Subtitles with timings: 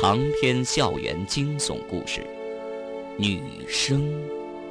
[0.00, 2.22] 长篇校园惊悚故事，
[3.18, 4.10] 《女生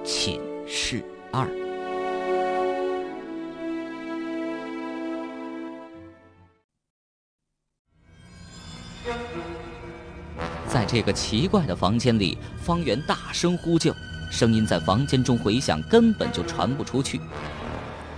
[0.04, 1.46] 寝室二》。
[10.68, 13.94] 在这个奇怪的房间里，方圆大声呼救，
[14.32, 17.22] 声音在房间中回响，根本就传不出去。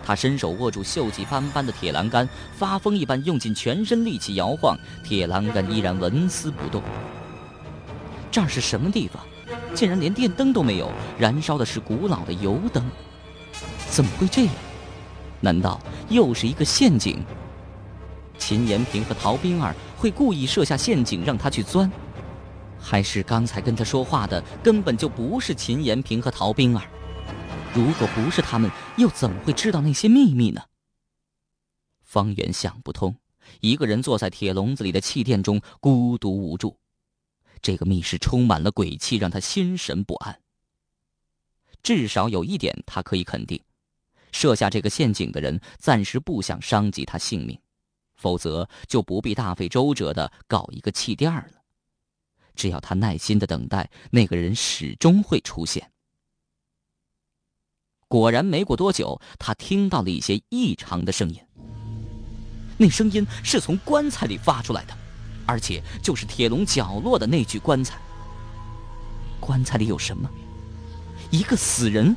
[0.06, 2.28] 他伸手握住锈迹斑斑的铁栏杆，
[2.58, 6.82] 发疯一般用尽全身力气摇晃，铁栏杆依然纹丝不动。
[8.32, 9.22] 这儿是什么地方？
[9.74, 12.84] 竟然连电灯都没有，燃烧的是古老的油灯。
[13.90, 14.54] 怎么会这样？
[15.40, 17.24] 难道又是一个陷阱？
[18.38, 21.92] 秦延平和陶冰儿会故意设下陷阱让他去钻，
[22.80, 26.84] 还是刚才跟他说话的根本就不是秦延平和陶冰儿？
[27.74, 30.62] 如果不是他们，又怎么会知道那些秘密呢？
[32.04, 33.16] 方圆想不通，
[33.62, 36.78] 一个人坐在铁笼子里的气垫中，孤独无助。
[37.62, 40.42] 这个密室充满了鬼气，让他心神不安。
[41.82, 43.62] 至少有一点，他可以肯定：
[44.34, 47.58] 设下这个陷阱的人暂时不想伤及他性命，
[48.16, 51.64] 否则就不必大费周折的搞一个气垫了。
[52.54, 55.91] 只要他耐心的等待，那个人始终会出现。
[58.12, 61.40] 果然，没过多久，他听到了一些异常的声音。
[62.76, 64.94] 那声音是从棺材里发出来的，
[65.46, 67.98] 而且就是铁笼角落的那具棺材。
[69.40, 70.30] 棺材里有什么？
[71.30, 72.14] 一个死人，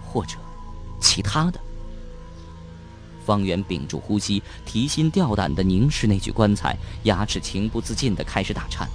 [0.00, 0.36] 或者
[1.00, 1.58] 其他的？
[3.26, 8.88] 方圆屏住呼吸，提心吊胆的凝视那具棺材，牙齿情不自禁的开始打颤。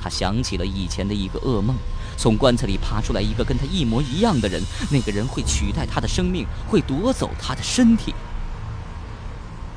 [0.00, 1.76] 他想起了以前的一个噩梦。
[2.16, 8.14] 从棺材里爬出来一个跟他一模一样的人，那个人会取代他的生命，会夺走他的身体。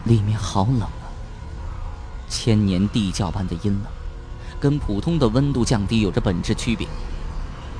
[0.05, 1.11] 里面好冷啊，
[2.29, 3.83] 千年地窖般的阴冷，
[4.59, 6.87] 跟普通的温度降低有着本质区别。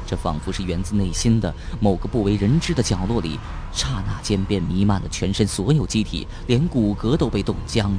[0.06, 3.39] 这仿佛是源自内心的某个不为人知的角落里，
[3.72, 7.97] 刹那间便弥漫了全身所有机体，连骨骼都被冻僵了。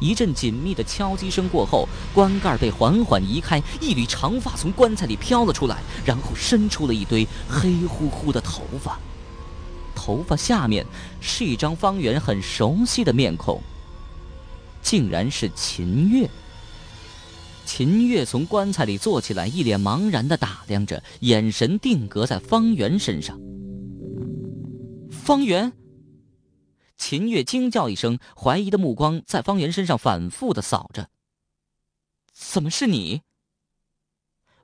[0.00, 8.98] 一阵紧密的敲击声过后，棺盖被缓缓移开，一缕长发从棺材里飘了出来，然后伸出了一堆黑乎乎的头发。
[9.94, 10.84] 头发下面
[11.20, 13.60] 是一张方圆很熟悉的面孔，
[14.82, 16.28] 竟然是秦月。
[17.66, 23.38] 秦月从棺材里坐起来，一脸茫然的打量着，眼神定格在方圆身上。
[25.10, 25.70] 方圆。
[27.00, 31.10] 秦月惊叫一声，怀疑的目光在方圆身上反复的扫着。
[32.30, 33.22] 怎么是你？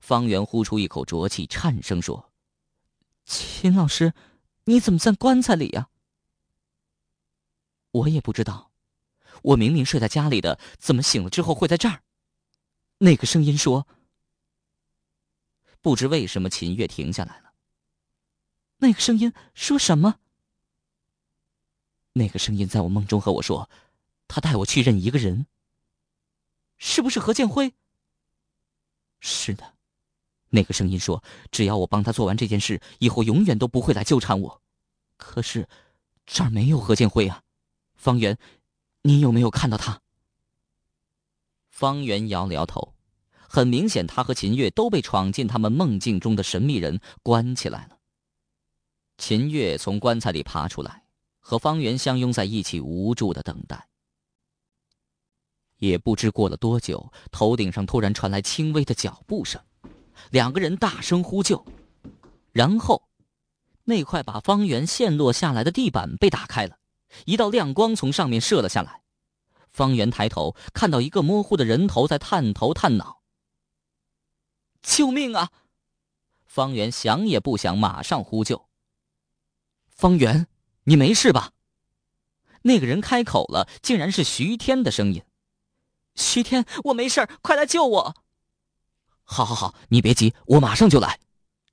[0.00, 2.30] 方圆呼出一口浊气，颤声说
[3.24, 4.12] ：“秦老师，
[4.64, 5.88] 你怎么在棺材里呀？”
[7.90, 8.70] 我也不知道，
[9.42, 12.02] 我明明睡在家里的，怎么醒了之后会在这儿？
[12.98, 13.88] 那个声音说。
[15.80, 17.54] 不知为什么，秦月停下来了。
[18.76, 20.20] 那个声音说什么？
[22.16, 23.68] 那个声音在我梦中和我说
[24.26, 25.46] ：“他带我去认一个人。”
[26.78, 27.74] 是不是何建辉？
[29.20, 29.74] 是的，
[30.48, 31.22] 那个声音说
[31.52, 34.62] ：“只要我帮他做完这件事，以后永远都不会来纠缠我。”
[35.18, 35.68] 可是
[36.24, 37.42] 这儿没有何建辉啊！
[37.96, 38.38] 方圆，
[39.02, 40.00] 你有没有看到他？
[41.68, 42.94] 方圆摇了摇头，
[43.46, 47.98] 很明显，他和秦月都被闯进他们梦境中的神秘人关起来了。
[49.18, 51.05] 秦月从棺材里爬出来。
[51.48, 53.86] 和方圆相拥在一起，无助的等待。
[55.76, 59.62] 也不知过了多久，头顶上突然传来轻微的脚步声，
[60.32, 61.64] 两个人大声呼救，
[62.50, 63.08] 然后，
[63.84, 66.80] 那块把方圆陷落下来的地板被打开了，
[67.26, 69.02] 一道亮光从上面射了下来。
[69.70, 73.22] 方圆抬头看到一个模糊的人头在探头探脑。
[74.82, 75.52] 救命啊！
[76.44, 78.66] 方圆想也不想，马上呼救。
[79.86, 80.48] 方圆。
[80.88, 81.50] 你没事吧？
[82.62, 85.20] 那个人开口了，竟然是徐天的声音。
[86.14, 88.14] 徐天，我没事，快来救我！
[89.24, 91.18] 好，好，好，你别急，我马上就来。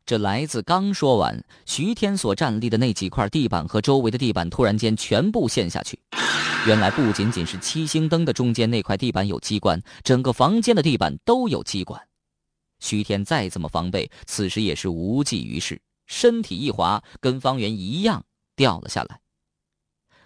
[0.03, 5.99] 这来自刚说完，徐天所站立的那几块地板和周围的地板突然间全部陷下去。
[6.65, 12.01] 原来不仅仅是七星灯的中间那块地板有机关，整个房间的地板都有机关。
[12.79, 18.25] 徐天再怎么防备，此时也是无济于事，身体一滑，跟方圆一样。
[18.55, 19.21] 掉了下来，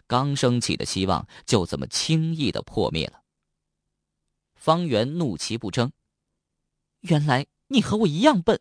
[0.08, 3.24] 刚升起的希望就这么轻易的破灭了。
[4.56, 5.92] 方圆怒其不争，
[7.02, 8.60] 原来你和我一样笨。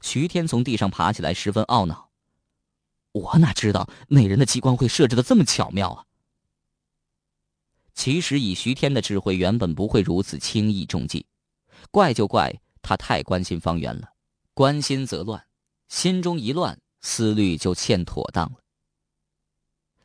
[0.00, 2.10] 徐天从地上爬起来，十分懊恼。
[3.12, 6.06] 我哪知道那人的机关会设置的这么巧妙啊！
[7.94, 11.26] 其实以徐天的智慧，原本不会如此轻易中计。
[11.90, 14.14] 怪就怪他太关心方圆了，
[14.52, 15.46] 关心则乱，
[15.88, 18.56] 心中一乱，思虑就欠妥当了。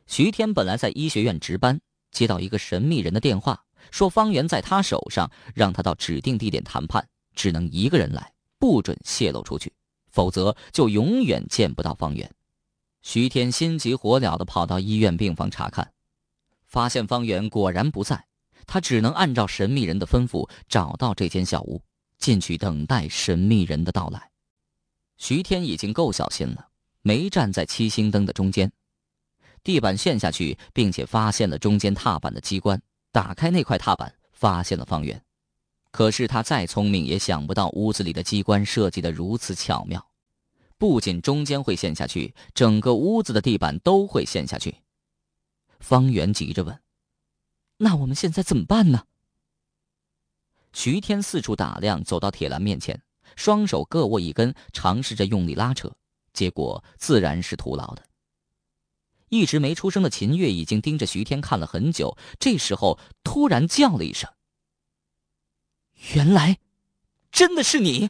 [0.05, 1.79] 徐天本来在医学院值班，
[2.11, 9.71] 接到一个神秘人的电话，说方圆在他手上，让他到指定地点谈判，只能一个人来，不准泄露出去，
[10.11, 12.29] 否则就永远见不到方圆。
[13.01, 15.93] 徐天心急火燎地跑到医院病房查看。
[16.67, 18.27] 发现方圆果然不在，
[18.67, 21.81] 他只能按照神秘人的吩咐找到这间小屋，
[22.17, 24.29] 进去等待神秘人的到来。
[25.17, 26.68] 徐天已经够小心了，
[27.09, 28.71] 没站在七星灯的中间，
[29.63, 32.79] 地板陷下去，并且发现了中间踏板的机关，
[33.11, 35.19] 打开那块踏板，发现了方圆。
[35.89, 40.07] 可是他再聪明，也想不到屋子里的机关设计的如此巧妙，
[40.77, 44.75] 不仅中间会陷下去，整个屋子的地板都会陷下去。
[45.79, 46.79] 方圆急着问
[47.77, 49.05] ：“那我们现在怎么办呢？”
[50.73, 53.01] 徐天四处打量，走到铁栏面前，
[53.35, 55.91] 双手各握一根，尝试着用力拉扯，
[56.33, 58.03] 结果自然是徒劳的。
[59.29, 64.27] 一直没出声的秦月已经盯着徐天看了很久，这时候突然叫了一声
[66.15, 66.57] ：“原来，
[67.31, 68.09] 真的是你！”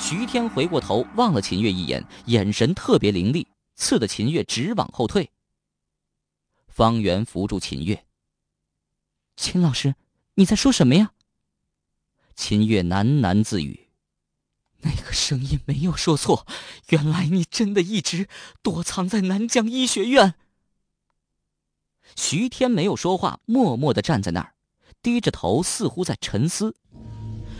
[0.00, 5.30] 徐天回过头望了秦月一眼，眼神特别凌厉，刺得秦月直往后退。
[6.68, 8.04] 方圆扶住秦月。
[9.36, 9.94] 秦老师，
[10.34, 11.12] 你在说什么呀？
[12.34, 13.83] 秦月喃喃自语
[14.84, 16.46] ：“那个声音没有说错，
[16.90, 18.28] 原来你真的一直
[18.62, 20.34] 躲藏在南疆医学院。”
[22.16, 24.52] 徐天没有说话，默默的站在那儿，
[25.02, 26.76] 低着头，似乎在沉思。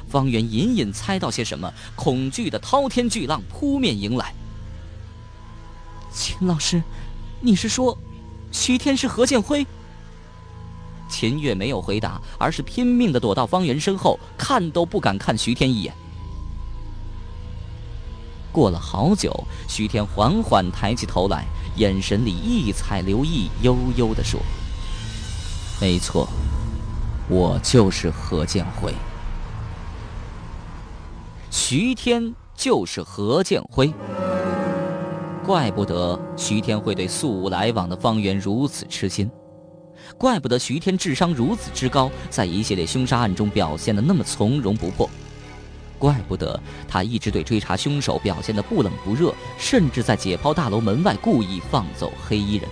[0.06, 4.32] 方圆隐隐猜到些什么，恐惧的滔天巨浪扑面迎来。
[6.12, 6.82] 秦老师，
[7.40, 7.98] 你是说？
[8.52, 9.66] 徐天是何建辉。
[11.08, 15.92] 秦月没有回答，而是拼命的躲到方圆身后，看都不敢看徐天一眼。
[18.54, 19.32] 过了好久，
[19.68, 24.40] 徐天缓缓抬起头来，眼神里异彩流溢，悠悠的说
[25.82, 26.28] ：“没错，
[27.28, 28.94] 我就是何建辉。
[31.50, 33.92] 徐天就是何建辉。”
[35.44, 39.28] 怪不得徐天会对素无来往的方圆如此痴心，
[40.16, 45.10] 怪不得徐天智商如此之高，在一系列凶杀案中表现的那么从容不迫，
[45.98, 52.68] 怪不得他一直对追查凶手表现的不冷不热，甚至在解剖大楼门外故意放走黑衣人，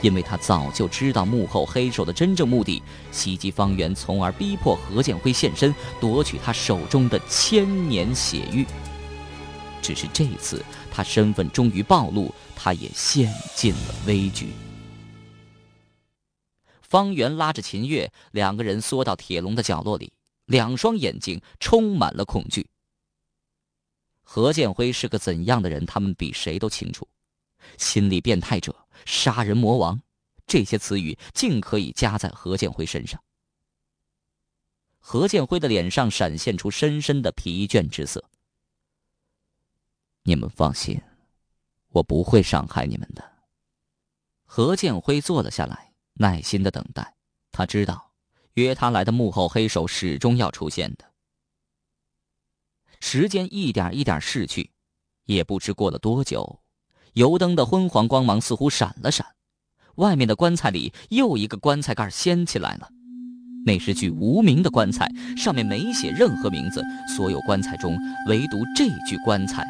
[0.00, 8.66] 因为他早就知道幕后黑手的真正目的，袭击方圆，从而逼迫何建辉现身，夺取他手中的千年血玉。
[9.80, 14.48] 只是这次，他身份终于暴露，他也陷进了危局。
[16.80, 20.12] 方圆拉着秦月，两个人缩到铁笼的角落里，
[20.52, 22.68] 两双眼睛充满了恐惧。
[24.22, 27.08] 何建辉是个怎样的人，他们比谁都清楚。
[27.78, 29.98] 心理变态者、杀人魔王，
[30.46, 33.18] 这些词语尽可以加在何建辉身上。
[34.98, 38.22] 何建辉的脸上闪现出深深的疲倦之色。
[40.24, 41.00] 你们放心，
[41.88, 43.32] 我不会伤害你们的。
[44.44, 47.16] 何建辉坐了下来，耐心的等待。
[47.50, 48.11] 他知道，
[48.54, 51.04] 约他来的幕后黑手始终要出现的。
[53.00, 54.70] 时间一点一点逝去，
[55.24, 56.60] 也不知过了多久，
[57.14, 59.26] 油灯的昏黄光芒似乎闪了闪，
[59.96, 62.88] 外面的棺材里又一个棺材盖掀起来了。
[63.64, 66.82] 那是具无名的棺材，上面没写任何名字。
[67.16, 67.96] 所有棺材中，
[68.28, 69.64] 唯独这具棺材。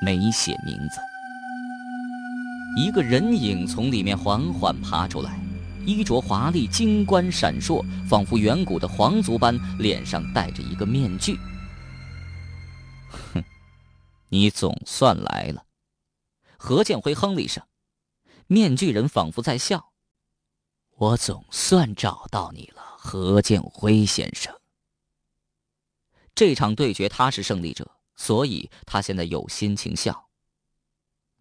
[0.00, 1.00] 没写名字，
[2.80, 5.40] 一个人影从里面缓缓爬出来，
[5.88, 11.38] 衣着华丽，金冠闪烁，仿佛远古的皇族般，脸上戴着一个面具。
[13.32, 13.42] 哼，
[14.28, 15.64] 你总算来了。
[16.58, 17.64] 何建辉哼了一声，
[18.46, 19.92] 面具人仿佛在笑。
[20.96, 24.54] 我总算找到你了，何建辉先生。
[26.34, 27.90] 这场对决，他是胜利者。
[28.14, 30.27] 所以他现在有心情笑。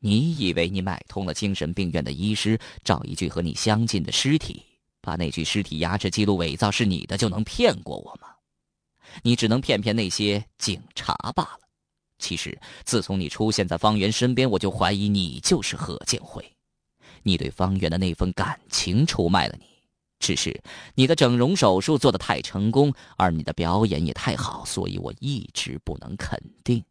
[0.08, 4.64] 你以为你买通了精神病院的医师，找一具和你相近的尸体，
[5.02, 8.30] 把那具尸体牙齿记录伪造是你的，就能骗过我吗？
[9.22, 11.60] 你只能骗骗那些警察罢了。
[12.20, 16.42] 其实，自从你出现在方圆身边，我就怀疑你就是何建辉。
[17.24, 19.66] 你对方圆的那份感情出卖了你。
[20.20, 20.58] 只是
[20.96, 26.82] 你的整容手术做的太成功，而你的表演也太好，所以我一直不能肯定。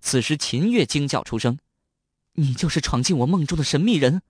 [0.00, 1.58] 此时，秦月惊叫出声
[2.34, 4.22] ：“你就是闯进我梦中的神秘人。”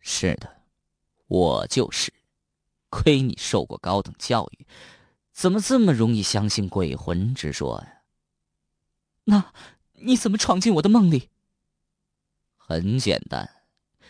[0.00, 0.62] 是的，
[1.26, 2.12] 我就是，
[2.90, 4.66] 亏你受过高等教育，
[5.32, 8.02] 怎么这么容易相信鬼魂之说呀？
[9.24, 9.52] 那
[9.92, 11.30] 你怎么闯进我的梦里？
[12.56, 13.48] 很简单，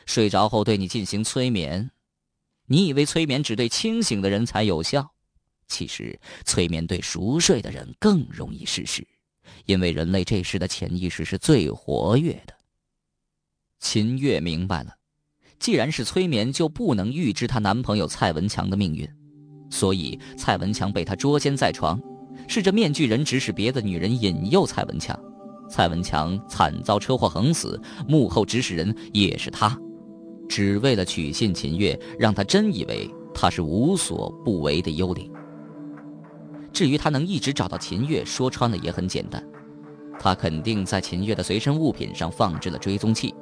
[0.06, 1.90] 睡着后对你进行催眠。
[2.66, 5.12] 你以为催眠只对清醒的人才有效，
[5.66, 9.06] 其实催眠对熟睡的人更容易实施，
[9.66, 12.54] 因为人类这时的潜意识是最活跃的。
[13.80, 14.94] 秦月明白了。
[15.58, 19.08] 既然是催眠，就不能预知她男朋友蔡文强的命运，
[19.70, 22.00] 所以蔡文强被她捉奸在床，
[22.48, 25.16] 是这面具人指使别的女人引诱蔡文强，
[25.70, 29.78] 蔡文强惨遭车祸横死，幕后指使人也是他，
[30.48, 35.31] 只为了取信秦月，让他真以为他是无所不为的幽灵。
[36.72, 39.44] 至于他能一直找到秦月，说穿了也很简单，
[40.18, 43.34] 他肯定在秦月的随身物品上放置了追踪器。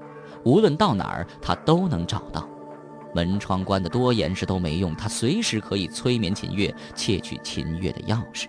[0.45, 2.49] 无论到哪儿，他都能找到。
[3.15, 8.47] 门窗关得多严实都没用，他随时可以催眠秦月，窃取秦月的钥匙。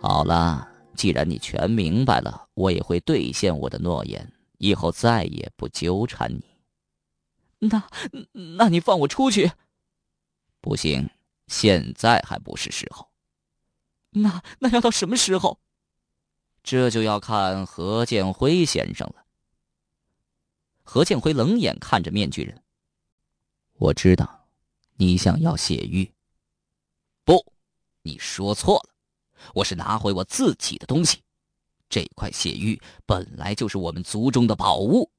[0.00, 6.44] 好了，既然你全明白了，我也会兑现我的诺言，以后再也不纠缠你。
[7.60, 7.82] 那，
[8.58, 9.50] 那你放我出去？
[10.60, 11.08] 不行，
[11.52, 13.10] 现在还不是时候。
[14.08, 15.60] 那那要到什么时候？
[16.62, 19.26] 这就要看何建辉先生了。
[20.82, 22.62] 何建辉冷眼看着面具人。
[23.74, 24.48] 我知道，
[24.96, 26.10] 你想要血玉。
[27.24, 27.52] 不，
[28.02, 28.94] 你说错了，
[29.54, 31.22] 我是拿回我自己的东西。
[31.90, 35.10] 这块血玉本来就是我们族中的宝物。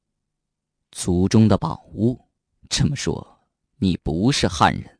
[0.92, 2.28] 族中的宝物？
[2.70, 3.48] 这么说，
[3.78, 5.00] 你不是汉人？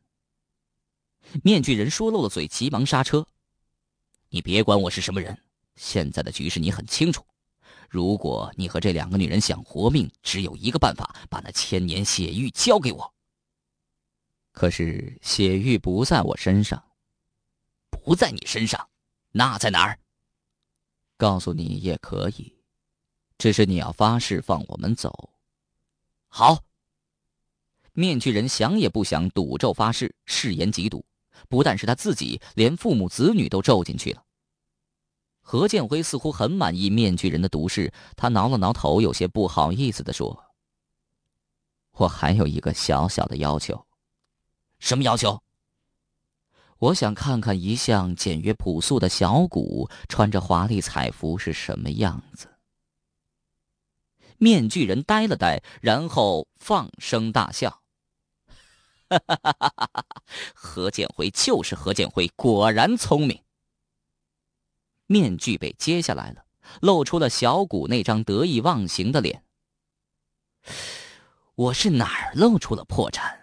[1.42, 3.26] 面具人说漏了嘴，急忙刹车。
[4.28, 5.36] 你别管我是什么人，
[5.76, 7.24] 现在的局势你很清楚。
[7.88, 13.14] 如果你和这两个女人想活命，只有一个办法，把那千年血玉交给我。
[14.52, 16.82] 可是血玉不在我身上，
[17.90, 18.88] 不在你身上，
[19.32, 19.98] 那在哪儿？
[21.16, 22.52] 告诉你也可以，
[23.38, 25.30] 只是你要发誓放我们走。
[26.28, 26.64] 好。
[27.96, 31.04] 面具人想也不想，赌咒发誓，誓言极赌，
[31.48, 34.22] 不但是他自己，连父母子女都咒进去了。
[35.40, 40.44] 何建辉似乎很满意面具人的毒誓，他挠了挠头，有些不好意思的说
[41.92, 43.86] ：“我还有一个小小的要求。
[44.78, 45.42] 什么要求？
[46.78, 52.48] 我想看看一向简约朴素的小谷穿着华丽彩服是什么样子。”
[54.38, 57.82] 面具人呆了呆，然后放声大笑：“！
[60.54, 63.42] 何建辉就是何建辉，果然聪明。”
[65.06, 66.44] 面具被揭下来了，
[66.80, 69.44] 露出了小谷那张得意忘形的脸。
[71.54, 73.38] 我是哪儿露出了破绽？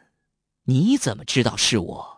[0.63, 2.17] 你怎么知道是我？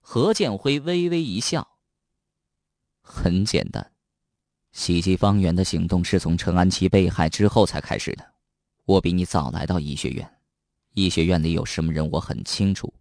[0.00, 1.78] 何建辉微微一笑。
[3.00, 3.92] 很简单，
[4.72, 8.34] 袭击方圆的行动是从陈安琪被害之后才开始的。
[8.84, 10.39] 我比你早来到医学院，
[11.02, 12.92] 医学院里有什么人我很清楚。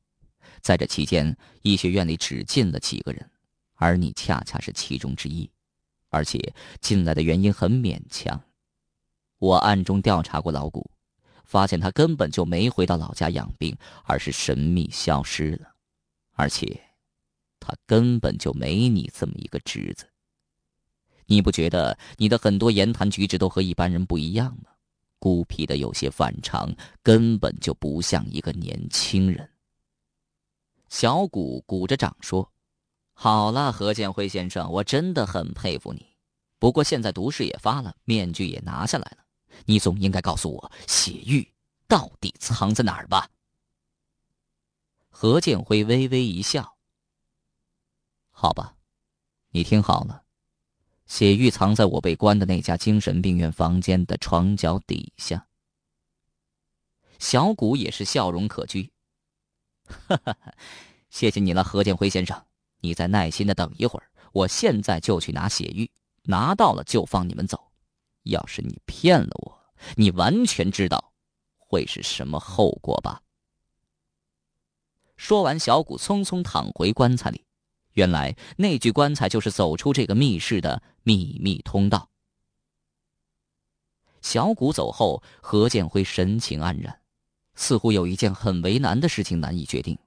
[0.61, 3.29] 在这期间，医学院里只进了几个人。
[3.81, 5.49] 而你恰恰是其中之一，
[6.09, 8.41] 而且进来的原因很勉强。
[9.37, 10.91] 我暗中调查过老谷，
[11.45, 15.71] 发现他根本就没回到老家养病，而是神秘消失了。
[16.33, 16.81] 而且，
[17.57, 20.05] 他根本就没你这么一个侄子。
[21.25, 24.71] 你不觉得你的很多言谈举止都和一般人不一样吗？
[25.19, 26.73] 孤僻的有些反常，
[27.03, 29.47] 根本就不像一个年轻人。
[30.87, 32.51] 小谷鼓着掌说。
[33.13, 36.07] 好了，何建辉先生，我真的很佩服你。
[36.57, 39.25] 不过现在毒誓也发了，面具也拿下来了，
[39.65, 41.45] 你总应该告诉我血玉
[41.85, 43.29] 到底藏在哪儿吧？
[45.09, 46.77] 何建辉微微一笑。
[48.31, 48.73] 好吧，
[49.49, 50.23] 你听好了，
[51.09, 55.47] 血玉藏在我被关的那家精神病院房间的床脚底下。
[57.17, 58.91] 小谷也是笑容可掬。
[59.85, 60.53] 哈哈哈，
[61.09, 62.45] 谢谢你了，何建辉先生。
[62.81, 65.89] 你再耐心的等一会儿，我现在就去拿血玉，
[66.25, 67.71] 拿到了就放你们走。
[68.23, 69.59] 要是你骗了我，
[69.95, 71.11] 你完全知道
[71.57, 73.23] 会是什么后果吧？
[75.17, 77.43] 说完，小谷匆匆躺回棺材里。
[77.93, 82.07] 原来那具棺材就是走出这个密室的秘密通道。
[84.21, 87.01] 小谷走后，何建辉神情黯然，
[87.55, 89.97] 似乎有一件很为难的事情难以决定。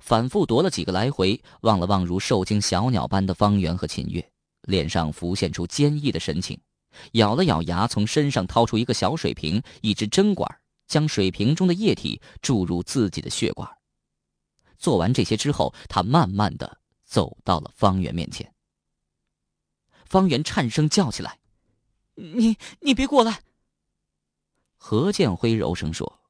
[0.00, 6.60] 反复踱了几个来回，望了望如受惊小鸟般的方圆和秦月，脸上浮现出坚毅的神情，
[7.12, 13.70] 咬了咬牙，从身上掏出一个小水瓶、一支针管，将水瓶中的液体注入自己的血管。
[14.76, 18.52] 做完这些之后，他慢慢的走到了方圆面前。
[20.08, 21.38] 方圆颤声叫起来
[22.16, 23.42] ：“你你别过来！”
[24.76, 26.20] 何建辉柔声说：“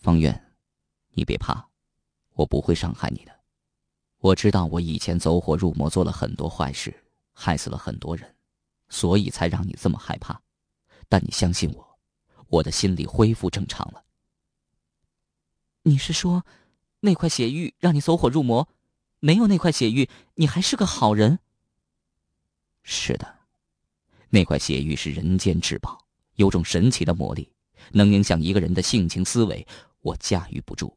[0.00, 0.52] 方圆，
[1.10, 1.68] 你别怕，
[2.34, 3.40] 我不会伤害你的。
[4.18, 8.34] 我知道我以前走火入魔，做了很多坏事，害死了很多人，
[8.88, 10.42] 所以才让你这么害怕。
[11.08, 11.98] 但你相信我，
[12.48, 14.04] 我的心里恢复正常了。
[15.82, 16.44] 你是说，
[17.00, 18.68] 那块血玉让你走火入魔？
[19.20, 21.38] 没有那块血玉，你还是个好人？”
[22.82, 23.38] 是的，
[24.28, 27.52] 那块血玉是人间至宝，有种神奇的魔力，
[27.92, 29.66] 能影响一个人的性情思维。
[30.00, 30.96] 我驾驭不住，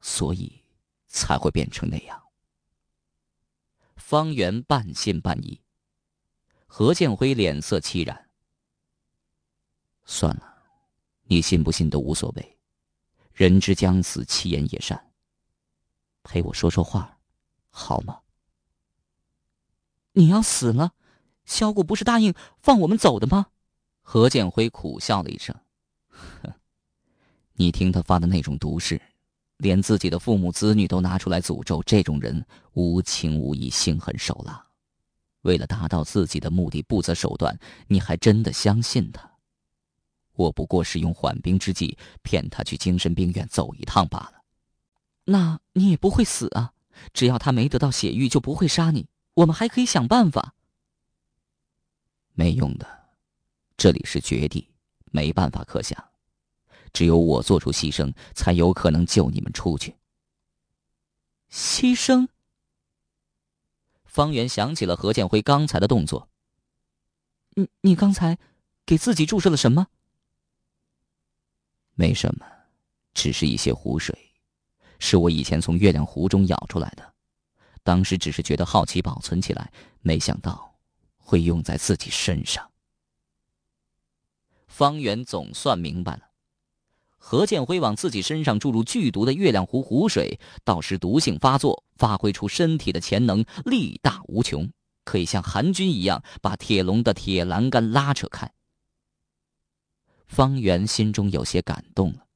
[0.00, 0.62] 所以
[1.06, 2.22] 才会变成那样。
[3.96, 5.58] 方圆半信半疑，
[6.66, 8.28] 何建辉脸色凄然。
[10.04, 10.62] 算了，
[11.22, 12.58] 你信不信都无所谓。
[13.32, 15.12] 人之将死，其言也善。
[16.22, 17.18] 陪我说说话，
[17.70, 18.20] 好吗？
[20.12, 20.92] 你要死了？
[21.44, 23.46] 萧谷不是答应放我们走的吗？
[24.00, 25.54] 何建辉苦笑了一声
[26.42, 26.52] ：“哼，
[27.54, 29.00] 你听他发的那种毒誓，
[29.58, 34.66] 连自己的父母子女都拿出来诅咒，这种人无情无义，心狠手辣，
[35.42, 39.30] 为了达到自己的目的不择手段，你还真的相信他？
[40.34, 44.42] 我不过是用缓兵之计骗他去精神病院走一趟罢了。
[45.26, 46.72] 那你也不会死啊？
[47.12, 49.06] 只要他没得到血玉，就不会杀你。
[49.34, 50.54] 我们还可以想办法。”
[52.34, 52.86] 没用的，
[53.76, 54.68] 这里是绝地，
[55.10, 56.02] 没办法可想。
[56.92, 59.96] 只有我做出牺牲，才有可能救你们出去。
[61.50, 62.28] 牺牲。
[64.04, 66.28] 方圆想起了何建辉刚才的动作。
[67.54, 68.38] 你你刚才
[68.84, 69.86] 给自己注射了什么？
[71.94, 72.46] 没什么，
[73.14, 74.32] 只是一些湖水，
[74.98, 77.14] 是我以前从月亮湖中舀出来的。
[77.82, 80.71] 当时只是觉得好奇，保存起来，没想到。
[81.32, 82.70] 会用在自己身上。
[84.66, 86.28] 方圆总算明白了，
[87.16, 94.70] 何建辉往自己身上注入剧毒的月亮湖湖水，到时毒性发作，发挥出身体的潜能，力大无穷，
[95.04, 98.52] 可以像韩军一样把铁笼的铁栏杆拉扯开。
[100.26, 102.26] 方圆心中有些感动了。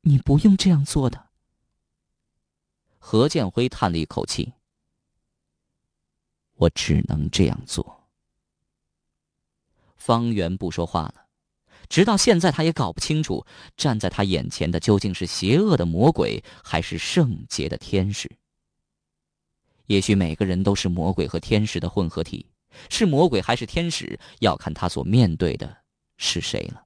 [0.00, 1.28] 你不用这样做的。
[2.98, 4.54] 何建辉叹了一口气。
[6.58, 8.04] 我只能这样做。
[9.96, 11.26] 方圆不说话了，
[11.88, 13.44] 直到现在，他也搞不清楚
[13.76, 18.30] 站在他眼前的究竟是邪恶的魔鬼，还是圣洁的天使。
[19.86, 22.46] 也许每个人都是魔鬼和天使的混合体，
[22.90, 25.76] 是魔鬼还是天使，要看他所面对的
[26.16, 26.84] 是谁了。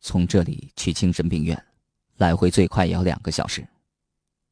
[0.00, 1.66] 从这里去精神病院，
[2.16, 3.66] 来回最快也要两个小时，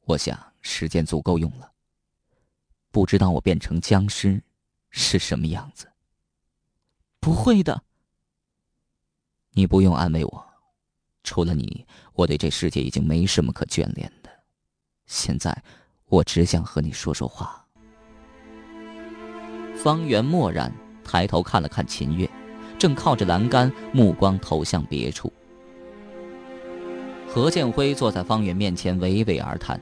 [0.05, 1.71] 我想时间足够用了。
[2.91, 4.43] 不知道我变成僵尸
[4.89, 5.87] 是什么样子。
[7.19, 7.83] 不会的。
[9.53, 10.45] 你不用安慰我，
[11.23, 14.29] 除了你，我对这世界已经没什么可眷恋的。
[15.05, 15.63] 现在，
[16.05, 17.65] 我只想和你说说话。
[19.75, 20.71] 方圆默然
[21.03, 22.29] 抬头看了看秦月，
[22.77, 25.31] 正靠着栏杆，目光投向别处。
[27.27, 29.81] 何建辉坐在方圆面前，娓娓而谈。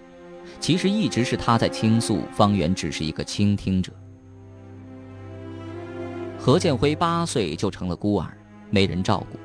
[0.59, 3.91] 其实一直是他在倾诉，方圆只是一个倾听者。
[6.37, 8.37] 何建辉八岁就成了孤儿，
[8.69, 9.37] 没人照顾，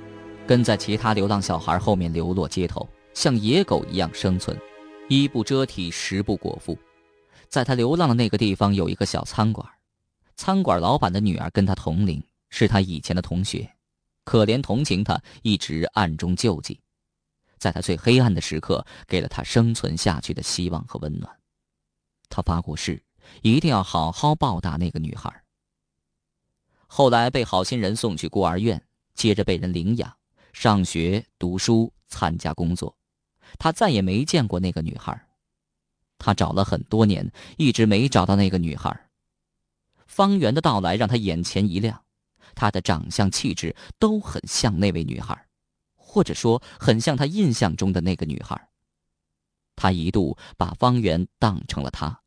[0.46, 4.56] 跟在其他流浪小孩后面流落街头，像野狗一样生存，
[5.08, 6.76] 衣不遮体，食不果腹。
[7.48, 9.66] 在他流浪的那个地方有一个小餐馆，
[10.36, 13.68] 餐馆老板的女儿跟他同龄，是他以前的同学，
[14.24, 16.80] 可怜同情他，一直暗中救济。
[17.64, 21.34] 在他最黑暗的时刻，给了他生存下去的希望和温暖。
[22.28, 23.02] 他发过誓，
[23.40, 25.42] 一定要好好报答那个女孩。
[26.86, 30.14] 后来被好心人送去孤儿院，接着被人领养，
[30.52, 32.94] 上学、读书、参加工作。
[33.58, 35.18] 他再也没见过那个女孩。
[36.18, 39.08] 他找了很多年，一直没找到那个女孩。
[40.06, 42.04] 方圆的到来让他眼前一亮，
[42.54, 45.46] 他的长相、气质都很像那位女孩。
[46.14, 48.68] 或者说，很像他印象中的那个女孩。
[49.74, 52.20] 他一度把方圆当成了他，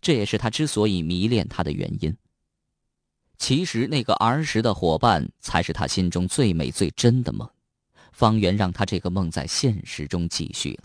[0.00, 2.16] 这也是他之所以迷恋她的原因。
[3.36, 7.50] 其实，那个儿时的伙伴才是他心中最美最真的梦。
[8.12, 10.84] 方圆让他这个梦在现实中继续了。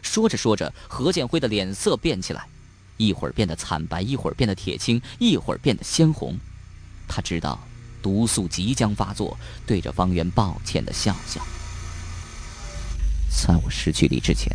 [0.00, 2.48] 说着说着，何建辉的脸色变起来，
[2.96, 6.34] 一会儿变得惨白，一会儿变得铁青，一会儿变得鲜红。
[7.06, 7.60] 他知道，
[8.02, 9.36] 毒素即将发作，
[9.66, 11.40] 对着方圆抱歉的笑笑。
[13.28, 14.54] 在我失去力之前，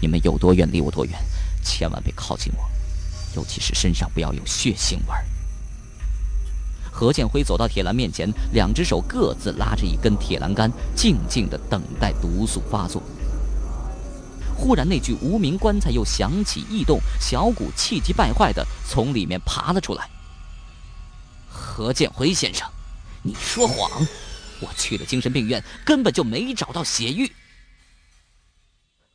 [0.00, 1.18] 你们有多远离我多远，
[1.64, 2.68] 千万别靠近我，
[3.34, 5.24] 尤其是身上不要有血腥味儿。
[6.90, 13.02] 何建辉走到铁栏面前，两只手各自拉着一根铁栏杆，静静的等待毒素发作。
[14.56, 20.10] 忽然，那具无名棺材又响起异动，小骨气急败坏的从里面爬了出来。
[21.78, 22.68] 何建辉先生，
[23.22, 24.04] 你说谎！
[24.60, 27.32] 我去了精神病院，根本就没找到血玉。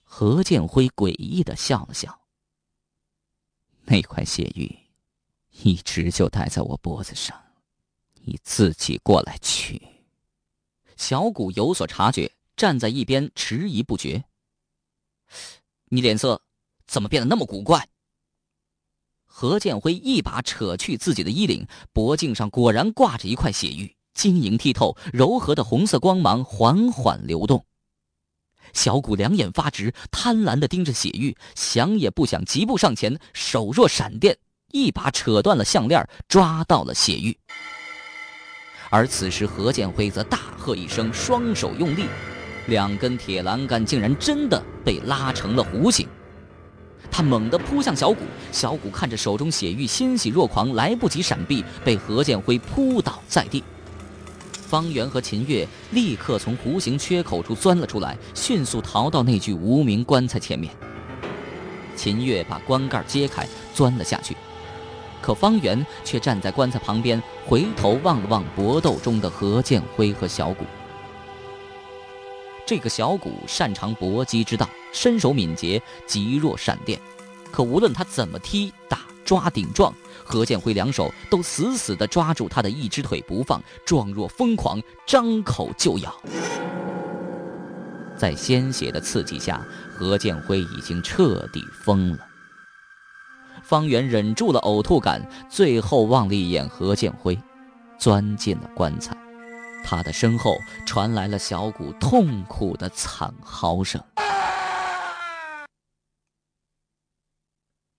[0.01, 2.21] 何建辉诡异的笑了笑。
[3.83, 4.79] 那块血玉，
[5.49, 7.37] 一直就戴在我脖子上，
[8.21, 9.85] 你自己过来取。
[10.95, 14.23] 小谷有所察觉，站在一边迟疑不决。
[15.89, 16.41] 你脸色
[16.87, 17.89] 怎么变得那么古怪？
[19.35, 27.65] 何建辉一把扯去自己的衣领，脖颈上果然挂着一块血玉，晶莹剔透，柔和的红色光芒缓缓流动。
[28.73, 34.37] 小谷两眼发直，贪婪的盯着血玉，想也不想，疾步上前，手若闪电，
[34.71, 37.35] 一把扯断了项链，抓到了血玉。
[38.91, 42.05] 而此时何建辉则大喝一声，双手用力。
[42.67, 46.07] 两根铁栏杆竟然真的被拉成了弧形，
[47.13, 53.63] 他猛地扑向小谷，小谷看着手中血玉，欣喜若狂，来不及闪避，被何建辉扑倒在地。
[54.51, 60.73] 方圆和秦月立刻从弧形缺口处钻了出来，迅速逃到那具无名棺材前面。
[61.95, 64.35] 秦月把棺盖揭开，钻了下去，
[65.21, 70.65] 可方圆却站在棺材旁边，回头望了望搏斗中的何建辉和小谷。
[72.65, 76.99] 这个小谷擅长搏击之道，身手敏捷，疾若闪电。
[77.51, 86.15] 可无论他怎么踢、打、抓、顶撞，何建辉两手都死死地抓住他的一只腿不放，状若疯狂，张口就咬。
[88.17, 89.61] 在鲜血的刺激下，
[89.93, 92.19] 何建辉已经彻底疯了。
[93.61, 97.37] 方圆忍住了呕吐感，最后望了一眼何建辉，
[97.99, 99.15] 钻进了棺材。
[99.83, 104.01] 他的身后传来了小谷痛苦的惨嚎声。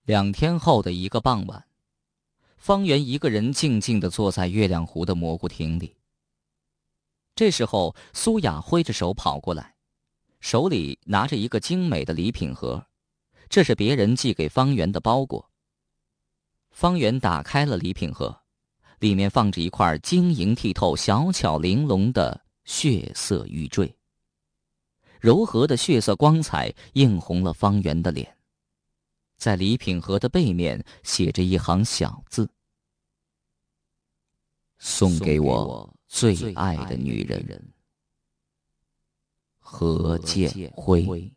[0.05, 1.66] 两天后的一个傍晚，
[2.57, 5.97] 方圆一个人静静的坐在月亮湖的蘑菇亭里。
[7.35, 9.75] 这时候，苏雅挥着手跑过来，
[10.40, 12.87] 手里拿着一个精美的礼品盒，
[13.49, 15.51] 这是别人寄给方圆的包裹。
[16.70, 18.44] 方圆打开了礼品盒。
[19.05, 23.95] 里面放着一块晶莹剔透、小巧玲珑的血色玉坠。
[25.21, 28.35] 柔和的血色光彩映红了方圆的脸。
[29.37, 32.49] 在礼品盒的背面写着一行小字
[34.81, 37.75] ：“送给我最爱的女人，
[39.59, 41.31] 何建辉。”